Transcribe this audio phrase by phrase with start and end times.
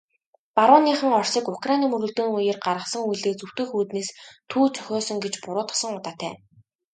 [0.55, 4.09] Барууныхан Оросыг Украины мөргөлдөөний үеэр гаргасан үйлдлээ зөвтгөх үүднээс
[4.49, 6.33] түүх зохиосон гэж буруутгасан удаатай.